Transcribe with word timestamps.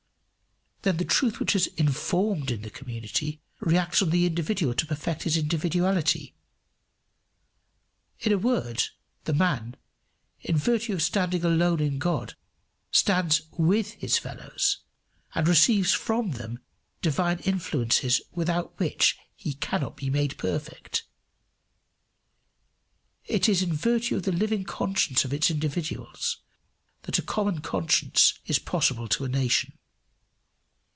Then 0.83 0.97
the 0.97 1.05
truth 1.05 1.39
which 1.39 1.53
has 1.53 1.67
informed 1.77 2.49
in 2.49 2.63
the 2.63 2.71
community 2.71 3.39
reacts 3.59 4.01
on 4.01 4.09
the 4.09 4.25
individual 4.25 4.73
to 4.73 4.85
perfect 4.87 5.21
his 5.21 5.37
individuality. 5.37 6.33
In 8.21 8.31
a 8.33 8.37
word, 8.39 8.85
the 9.25 9.33
man, 9.35 9.75
in 10.39 10.57
virtue 10.57 10.93
of 10.93 11.03
standing 11.03 11.45
alone 11.45 11.81
in 11.81 11.99
God, 11.99 12.35
stands 12.89 13.43
with 13.51 13.91
his 13.91 14.17
fellows, 14.17 14.79
and 15.35 15.47
receives 15.47 15.93
from 15.93 16.31
them 16.31 16.57
divine 17.03 17.37
influences 17.41 18.19
without 18.31 18.79
which 18.79 19.19
he 19.35 19.53
cannot 19.53 19.95
be 19.95 20.09
made 20.09 20.35
perfect. 20.39 21.03
It 23.25 23.47
is 23.47 23.61
in 23.61 23.71
virtue 23.73 24.15
of 24.15 24.23
the 24.23 24.31
living 24.31 24.63
consciences 24.63 25.25
of 25.25 25.31
its 25.33 25.51
individuals 25.51 26.41
that 27.03 27.19
a 27.19 27.21
common 27.21 27.59
conscience 27.61 28.33
is 28.47 28.57
possible 28.57 29.07
to 29.09 29.25
a 29.25 29.29
nation. 29.29 29.77